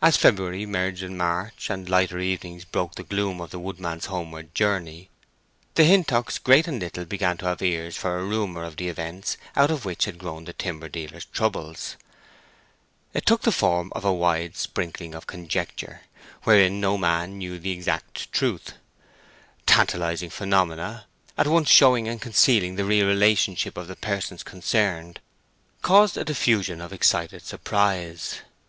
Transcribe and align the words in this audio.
As 0.00 0.16
February 0.16 0.64
merged 0.64 1.02
in 1.02 1.16
March, 1.16 1.68
and 1.68 1.88
lighter 1.88 2.20
evenings 2.20 2.64
broke 2.64 2.94
the 2.94 3.02
gloom 3.02 3.40
of 3.40 3.50
the 3.50 3.58
woodmen's 3.58 4.06
homeward 4.06 4.54
journey, 4.54 5.10
the 5.74 5.82
Hintocks 5.82 6.38
Great 6.38 6.68
and 6.68 6.78
Little 6.80 7.04
began 7.04 7.36
to 7.38 7.46
have 7.46 7.60
ears 7.60 7.96
for 7.96 8.16
a 8.16 8.22
rumor 8.24 8.62
of 8.62 8.76
the 8.76 8.88
events 8.88 9.36
out 9.56 9.72
of 9.72 9.84
which 9.84 10.04
had 10.04 10.18
grown 10.18 10.44
the 10.44 10.52
timber 10.52 10.88
dealer's 10.88 11.24
troubles. 11.24 11.96
It 13.12 13.26
took 13.26 13.42
the 13.42 13.50
form 13.50 13.90
of 13.96 14.04
a 14.04 14.12
wide 14.12 14.56
sprinkling 14.56 15.16
of 15.16 15.26
conjecture, 15.26 16.02
wherein 16.44 16.80
no 16.80 16.96
man 16.96 17.36
knew 17.38 17.58
the 17.58 17.72
exact 17.72 18.30
truth. 18.32 18.74
Tantalizing 19.66 20.30
phenomena, 20.30 21.06
at 21.36 21.48
once 21.48 21.68
showing 21.68 22.06
and 22.06 22.22
concealing 22.22 22.76
the 22.76 22.84
real 22.84 23.08
relationship 23.08 23.76
of 23.76 23.88
the 23.88 23.96
persons 23.96 24.44
concerned, 24.44 25.18
caused 25.82 26.16
a 26.16 26.24
diffusion 26.24 26.80
of 26.80 26.92
excited 26.92 27.42
surprise. 27.42 28.42